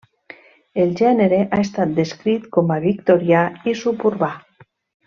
[0.83, 4.35] El gènere ha estat descrit com a 'victorià i suburbà'.